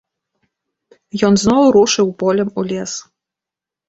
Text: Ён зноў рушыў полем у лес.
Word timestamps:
Ён 1.29 1.33
зноў 1.41 1.63
рушыў 1.75 2.07
полем 2.23 2.49
у 2.63 2.65
лес. 2.73 2.91